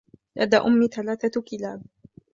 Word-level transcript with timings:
لدى 0.37 0.57
أمي 0.57 0.87
ثلاثة 0.87 1.41
كلاب. 1.41 1.81